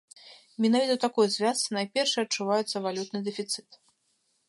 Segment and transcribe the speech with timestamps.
[0.65, 3.83] Менавіта ў такой звязцы найперш і адчуваецца валютны дэфіцыт.